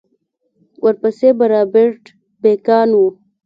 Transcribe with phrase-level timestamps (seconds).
[0.83, 2.03] ورپسې به رابرټ
[2.41, 2.99] بېکان و.